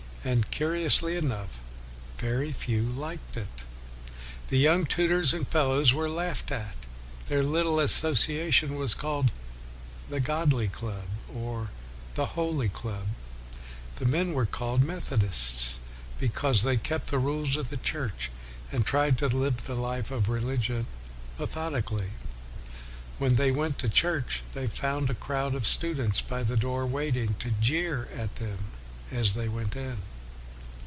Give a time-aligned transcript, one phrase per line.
[0.23, 1.59] And, curiously enough,
[2.19, 3.63] very few liked it.
[4.49, 6.75] The young tutors and fel lows were laughed at.
[7.25, 9.31] Their little asso ciation was called
[10.11, 11.71] the Godly Club, or
[12.13, 13.07] the Holy Club.
[13.95, 15.79] The men were called Metho dists,
[16.19, 18.29] because they kept the rules of the Church,
[18.71, 20.85] and tried to live the life of re ligion
[21.39, 22.11] methodically.
[23.17, 27.33] When they went to church, they found a crowd of students by the door waiting
[27.39, 28.65] to jeer at them
[29.09, 29.97] as they went in.